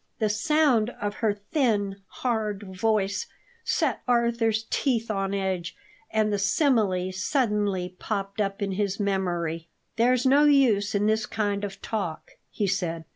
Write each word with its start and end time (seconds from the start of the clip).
The 0.17 0.29
sound 0.29 0.89
of 0.99 1.13
her 1.17 1.31
thin, 1.35 1.97
hard 2.07 2.63
voice 2.75 3.27
set 3.63 4.01
Arthur's 4.07 4.65
teeth 4.71 5.11
on 5.11 5.31
edge, 5.35 5.75
and 6.09 6.33
the 6.33 6.39
simile 6.39 7.11
suddenly 7.11 7.95
popped 7.99 8.41
up 8.41 8.63
in 8.63 8.71
his 8.71 8.99
memory. 8.99 9.69
"There's 9.97 10.25
no 10.25 10.45
use 10.45 10.95
in 10.95 11.05
this 11.05 11.27
kind 11.27 11.63
of 11.63 11.83
talk," 11.83 12.31
he 12.49 12.65
said. 12.65 13.05